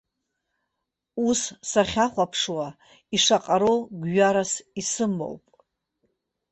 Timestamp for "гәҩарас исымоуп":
4.01-5.43